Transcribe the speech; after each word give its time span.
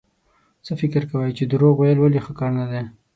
څه 0.65 0.71
فکر 0.81 1.03
کوئ 1.11 1.29
چې 1.37 1.43
دروغ 1.51 1.75
ويل 1.79 1.97
ولې 1.99 2.19
ښه 2.25 2.33
کار 2.39 2.51
نه 2.59 2.65
دی؟ 2.71 2.83